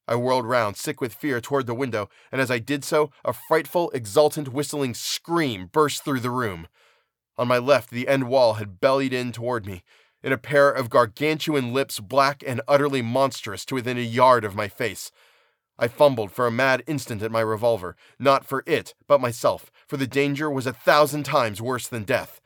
[0.09, 3.33] I whirled round, sick with fear, toward the window, and as I did so, a
[3.33, 6.66] frightful, exultant, whistling scream burst through the room.
[7.38, 9.85] On my left, the end wall had bellied in toward me,
[10.22, 14.55] in a pair of gargantuan lips black and utterly monstrous to within a yard of
[14.55, 15.11] my face.
[15.79, 19.96] I fumbled for a mad instant at my revolver, not for it, but myself, for
[19.96, 22.40] the danger was a thousand times worse than death.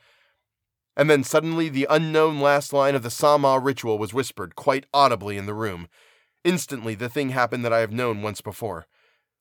[0.96, 5.36] And then suddenly the unknown last line of the Saaamaaa ritual was whispered quite audibly
[5.36, 5.88] in the room.
[6.42, 8.86] Instantly, the thing happened that I have known once before.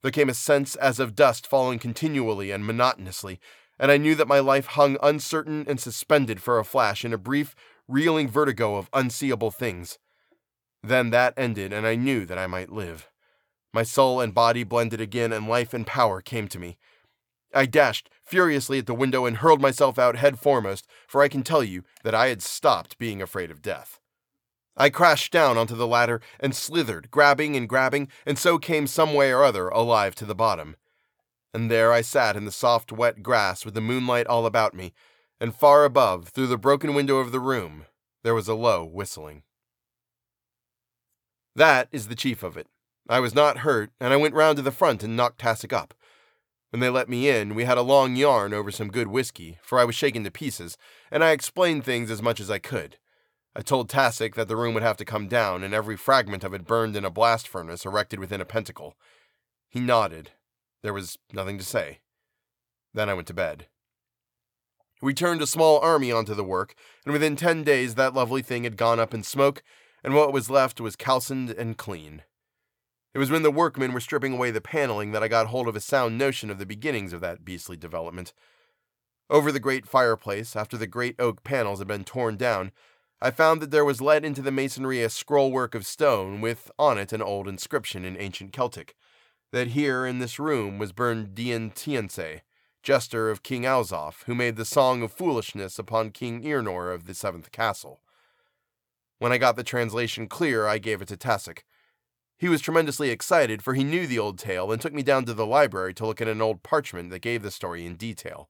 [0.02, 3.40] There came a sense as of dust falling continually and monotonously,
[3.80, 7.18] and I knew that my life hung uncertain and suspended for a flash in a
[7.18, 7.56] brief,
[7.88, 9.98] reeling vertigo of unseeable things.
[10.84, 13.10] Then that ended, and I knew that I might live.
[13.74, 16.78] My soul and body blended again, and life and power came to me.
[17.54, 21.44] I dashed furiously at the window and hurled myself out head foremost, for I can
[21.44, 24.00] tell you that I had stopped being afraid of death.
[24.78, 29.14] I crashed down onto the ladder and slithered, grabbing and grabbing, and so came some
[29.14, 30.76] way or other alive to the bottom.
[31.54, 34.94] And there I sat in the soft, wet grass with the moonlight all about me,
[35.40, 37.86] and far above, through the broken window of the room,
[38.24, 39.44] there was a low whistling.
[41.56, 42.68] That is the chief of it.
[43.08, 45.94] I was not hurt, and I went round to the front and knocked Tassoc up.
[46.76, 49.80] When they let me in, we had a long yarn over some good whiskey, for
[49.80, 50.78] I was shaken to pieces,
[51.10, 52.98] and I explained things as much as I could.
[53.56, 56.54] I told Tassoc that the room would have to come down and every fragment of
[56.54, 58.98] it burned in a blast furnace erected within a pentacle.
[59.70, 60.32] He nodded.
[60.84, 62.00] There was nothing to say.
[62.94, 63.68] Then I went to bed.
[65.02, 68.66] We turned a small army onto the work, and within ten days that lovely thing
[68.66, 69.64] had gone up in smoke,
[70.04, 72.24] and what was left was calcined and clean.
[73.16, 75.76] It was when the workmen were stripping away the paneling that I got hold of
[75.78, 78.34] a sound notion of the beginnings of that beastly development.
[79.30, 82.74] Over the great fireplace, after the great oak panels had been torn down,
[83.22, 86.98] I found that there was let into the masonry a scrollwork of stone with on
[86.98, 88.96] it an old inscription in ancient Celtic,
[89.54, 92.42] that here in this room was burned Dian Tiensay,
[92.84, 97.14] jester of King Alzoph, who made the song of foolishness upon King Earnor of the
[97.14, 98.02] seventh castle.
[99.20, 101.60] When I got the translation clear, I gave it to Tassoc.
[102.38, 105.34] He was tremendously excited, for he knew the old tale and took me down to
[105.34, 108.50] the library to look at an old parchment that gave the story in detail.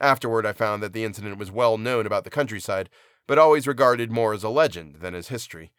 [0.00, 2.88] Afterward, I found that the incident was well known about the countryside,
[3.26, 5.72] but always regarded more as a legend than as history,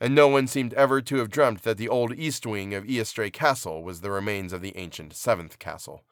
[0.00, 3.32] and no one seemed ever to have dreamt that the old east wing of Iastrae
[3.32, 6.04] Castle was the remains of the ancient seventh castle.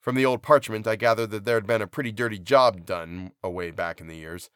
[0.00, 3.32] From the old parchment, I gathered that there had been a pretty dirty job done
[3.42, 4.48] away back in the years.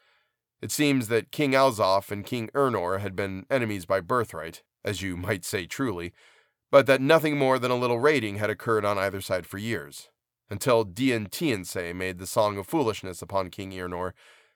[0.61, 5.17] It seems that King Alzoph and King Ernor had been enemies by birthright, as you
[5.17, 6.13] might say truly,
[6.71, 10.09] but that nothing more than a little raiding had occurred on either side for years,
[10.49, 14.13] until Dian Tiensay made the Song of Foolishness upon King Ernor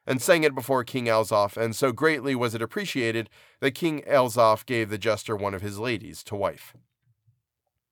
[0.08, 4.66] and sang it before King Alzoph, and so greatly was it appreciated that King Alzoph
[4.66, 6.74] gave the jester one of his ladies to wife.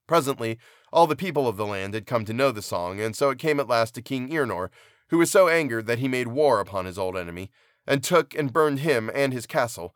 [0.08, 0.58] Presently,
[0.92, 3.38] all the people of the land had come to know the song, and so it
[3.38, 4.70] came at last to King Earnor,
[5.10, 7.52] who was so angered that he made war upon his old enemy,
[7.88, 9.96] and took and burned him and his castle.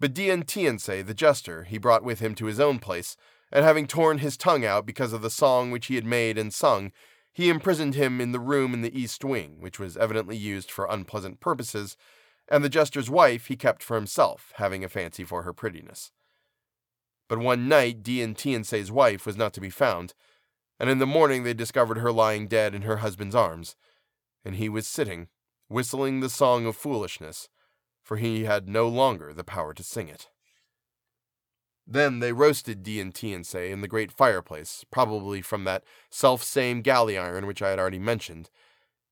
[0.00, 3.16] But Dian the jester, he brought with him to his own place,
[3.50, 6.52] and having torn his tongue out because of the song which he had made and
[6.52, 6.92] sung,
[7.32, 10.86] he imprisoned him in the room in the east wing, which was evidently used for
[10.86, 11.96] unpleasant purposes,
[12.50, 16.10] and the jester's wife he kept for himself, having a fancy for her prettiness.
[17.28, 18.34] But one night Dian
[18.90, 20.14] wife was not to be found,
[20.80, 23.76] and in the morning they discovered her lying dead in her husband's arms,
[24.44, 25.28] and he was sitting,
[25.68, 27.48] whistling the song of foolishness,
[28.02, 30.28] for he had no longer the power to sing it.
[31.86, 37.16] Then they roasted Dian Tiensay in the great fireplace, probably from that self same galley
[37.16, 38.50] iron which I had already mentioned,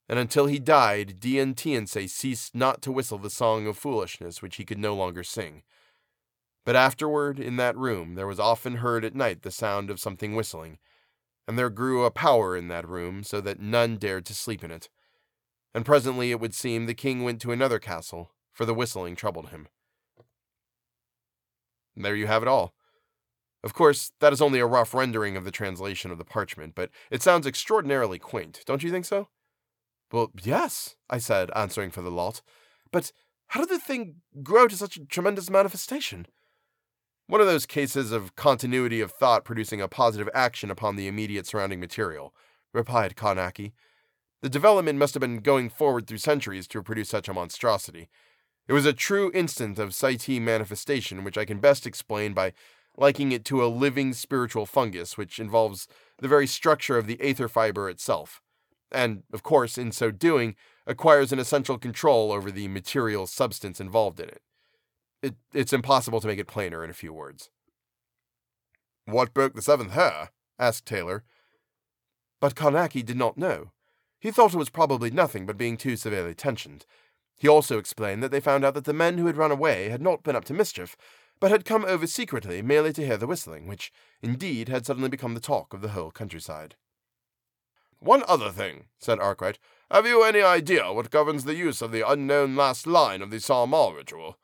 [0.08, 4.56] and until he died, Dian Tiensay ceased not to whistle the song of foolishness which
[4.56, 5.62] he could no longer sing.
[6.64, 10.34] But afterward, in that room, there was often heard at night the sound of something
[10.34, 10.78] whistling,
[11.48, 14.70] and there grew a power in that room so that none dared to sleep in
[14.70, 14.88] it.
[15.76, 19.50] And presently it would seem the king went to another castle, for the whistling troubled
[19.50, 19.68] him.
[21.94, 22.72] There you have it all.
[23.62, 26.88] Of course, that is only a rough rendering of the translation of the parchment, but
[27.10, 29.28] it sounds extraordinarily quaint, don't you think so?
[30.10, 32.40] Well, yes, I said, answering for the lot.
[32.90, 33.12] But
[33.48, 36.26] how did the thing grow to such a tremendous manifestation?
[37.26, 41.46] One of those cases of continuity of thought producing a positive action upon the immediate
[41.46, 42.32] surrounding material,
[42.72, 43.72] replied Carnacki.
[44.42, 48.08] The development must have been going forward through centuries to produce such a monstrosity.
[48.68, 52.52] It was a true instance of Saiitii manifestation, which I can best explain by
[52.96, 55.86] likening it to a living spiritual fungus, which involves
[56.18, 58.40] the very structure of the aether fiber itself,
[58.90, 60.56] and, of course, in so doing,
[60.86, 64.42] acquires an essential control over the material substance involved in it.
[65.22, 67.50] it it's impossible to make it plainer in a few words.
[69.04, 70.30] What broke the seventh hair?
[70.58, 71.24] asked Taylor.
[72.40, 73.72] But Carnacki did not know.
[74.18, 76.86] He thought it was probably nothing but being too severely tensioned.
[77.38, 80.00] He also explained that they found out that the men who had run away had
[80.00, 80.96] not been up to mischief,
[81.38, 83.92] but had come over secretly merely to hear the whistling, which,
[84.22, 86.76] indeed, had suddenly become the talk of the whole countryside.
[87.98, 89.58] One other thing, said Arkwright.
[89.90, 93.36] Have you any idea what governs the use of the unknown last line of the
[93.36, 94.38] Saaamaaa ritual?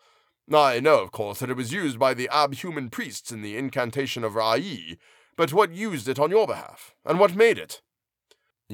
[0.53, 4.25] I know, of course, that it was used by the abhuman priests in the incantation
[4.25, 4.99] of Rai,
[5.37, 7.81] but what used it on your behalf, and what made it?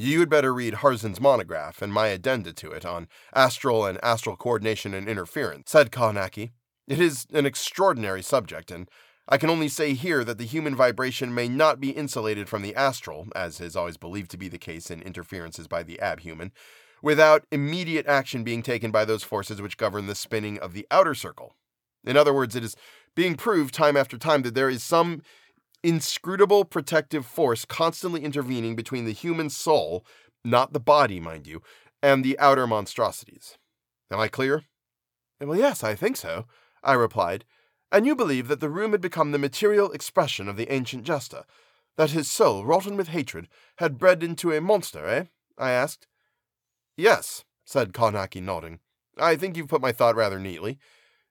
[0.01, 4.37] You had better read Harzam's monograph and my addenda to it on astral and astral
[4.37, 6.53] coordination and interference, said Carnacki.
[6.87, 8.89] It is an extraordinary subject, and
[9.29, 12.77] I can only say here that the human vibration may not be insulated from the
[12.77, 16.53] astral, as is always believed to be the case in interferences by the abhuman,
[17.03, 21.13] without immediate action being taken by those forces which govern the spinning of the outer
[21.15, 21.57] circle.
[22.05, 22.77] In other words, it is
[23.17, 25.23] being proved time after time that there is some
[25.83, 30.05] inscrutable protective force constantly intervening between the human soul,
[30.45, 31.63] not the body, mind you,
[32.03, 33.59] and the outer monstrosities.
[34.11, 34.65] Am I clear?
[35.41, 36.47] Well, yes, I think so,
[36.83, 37.45] I replied.
[37.91, 41.45] And you believe that the room had become the material expression of the ancient Jester,
[41.97, 45.25] that his soul, rotten with hatred, had bred into a monster, eh?
[45.57, 46.07] I asked.
[46.97, 48.81] Yes, said Carnacki, nodding.
[49.19, 50.79] I think you've put my thought rather neatly.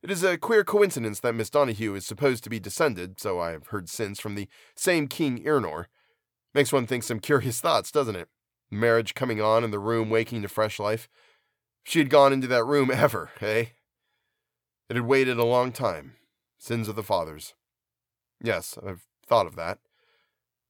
[0.08, 3.51] It is a queer coincidence that Miss Donahue is supposed to be descended, so I
[3.51, 5.88] have heard since, from the same King Irnor.
[6.53, 8.30] Makes one think some curious thoughts, doesn't it?
[8.72, 11.10] Marriage coming on and the room waking to fresh life.
[11.84, 13.66] She had gone into that room ever, eh?
[14.89, 16.14] It had waited a long time.
[16.58, 17.53] Sins of the fathers.
[18.41, 19.80] Yes, I've thought of that.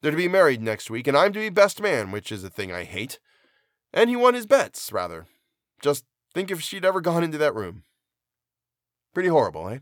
[0.02, 2.50] They're to be married next week, and I'm to be best man, which is a
[2.50, 3.20] thing I hate.
[3.94, 5.28] And he won his bets, rather.
[5.80, 7.84] Just think if she'd ever gone into that room.
[9.14, 9.80] Pretty horrible, eh?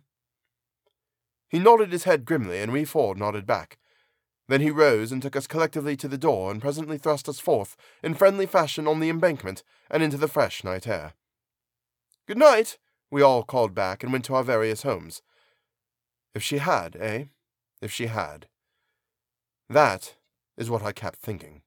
[1.50, 3.78] He nodded his head grimly, and we four nodded back.
[4.48, 7.76] Then he rose and took us collectively to the door, and presently thrust us forth,
[8.04, 11.14] in friendly fashion, on the embankment, and into the fresh night air.
[12.28, 12.78] Good night,
[13.10, 15.22] we all called back, and went to our various homes.
[16.34, 17.26] If she had, eh?
[17.82, 18.48] If she had.
[19.70, 20.16] That
[20.58, 21.62] is what I kept thinking.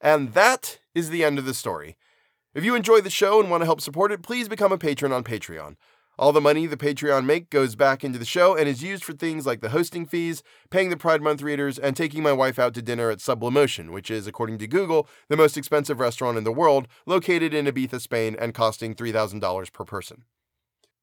[0.00, 1.96] And that is the end of the story.
[2.52, 5.12] If you enjoy the show and want to help support it, please become a patron
[5.12, 5.76] on Patreon.
[6.18, 9.12] All the money the Patreon make goes back into the show and is used for
[9.12, 12.74] things like the hosting fees, paying the Pride Month readers, and taking my wife out
[12.74, 16.50] to dinner at Sublimotion, which is, according to Google, the most expensive restaurant in the
[16.50, 20.24] world, located in Ibiza, Spain, and costing $3,000 per person.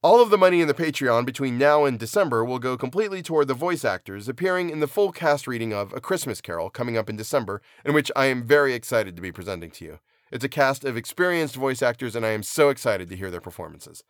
[0.03, 3.47] All of the money in the Patreon between now and December will go completely toward
[3.47, 7.09] the voice actors appearing in the full cast reading of A Christmas Carol coming up
[7.09, 9.99] in December, in which I am very excited to be presenting to you.
[10.32, 13.41] It's a cast of experienced voice actors, and I am so excited to hear their
[13.41, 14.03] performances.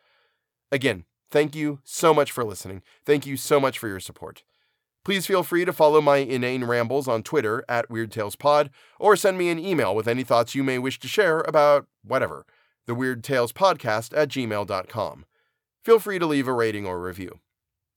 [0.72, 2.82] Again, thank you so much for listening.
[3.06, 4.44] Thank you so much for your support.
[5.06, 9.50] Please feel free to follow my inane rambles on Twitter at WeirdTalesPod, or send me
[9.50, 12.46] an email with any thoughts you may wish to share about whatever,
[12.88, 15.26] the Weird Tales Podcast at gmail.com.
[15.84, 17.40] Feel free to leave a rating or review.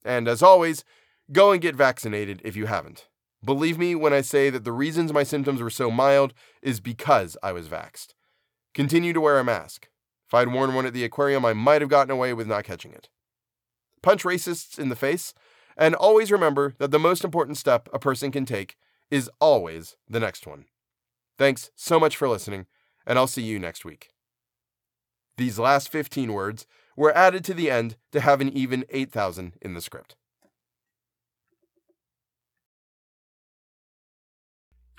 [0.04, 0.84] And as always,
[1.32, 3.08] go and get vaccinated if you haven't.
[3.44, 7.36] Believe me when I say that the reasons my symptoms were so mild is because
[7.42, 8.14] I was vaxxed.
[8.74, 9.88] Continue to wear a mask.
[10.28, 12.92] If I'd worn one at the aquarium, I might have gotten away with not catching
[12.92, 13.08] it.
[14.02, 15.34] Punch racists in the face,
[15.76, 18.76] and always remember that the most important step a person can take
[19.10, 20.66] is always the next one.
[21.38, 22.66] Thanks so much for listening,
[23.06, 24.10] and I'll see you next week.
[25.36, 26.66] These last 15 words
[26.96, 30.16] were added to the end to have an even 8,000 in the script.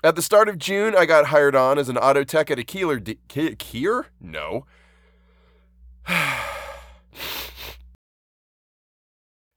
[0.04, 2.64] At the start of June, I got hired on as an auto tech at a
[2.64, 2.98] Keeler.
[2.98, 3.20] De-?
[4.20, 4.66] No.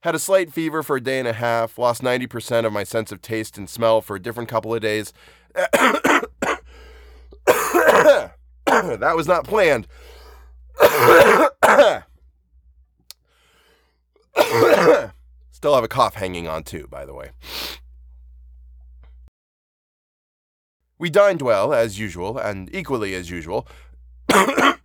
[0.02, 3.10] Had a slight fever for a day and a half, lost 90% of my sense
[3.10, 5.12] of taste and smell for a different couple of days.
[5.54, 6.70] that
[9.16, 9.88] was not planned.
[15.50, 17.30] Still have a cough hanging on, too, by the way.
[20.98, 23.68] We dined well, as usual, and equally as usual.
[24.32, 24.76] oh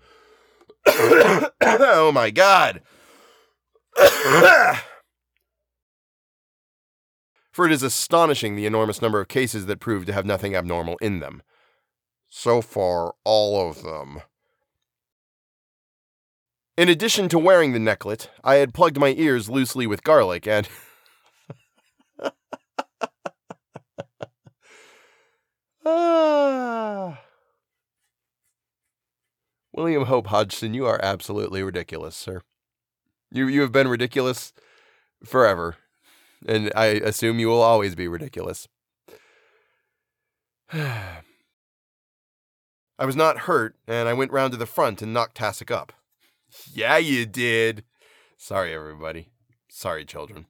[2.13, 2.81] my god!
[7.51, 10.97] for it is astonishing the enormous number of cases that prove to have nothing abnormal
[11.01, 11.41] in them.
[12.29, 14.21] So far, all of them.
[16.77, 20.67] In addition to wearing the necklet, I had plugged my ears loosely with garlic and.
[25.85, 27.21] ah.
[29.73, 32.41] William Hope Hodgson, you are absolutely ridiculous, sir.
[33.31, 34.53] You you have been ridiculous
[35.23, 35.77] forever,
[36.45, 38.67] and I assume you will always be ridiculous.
[40.73, 41.21] I
[43.05, 45.93] was not hurt, and I went round to the front and knocked Tassoc up.
[46.73, 47.83] Yeah, you did.
[48.37, 49.29] Sorry, everybody.
[49.69, 50.45] Sorry, children.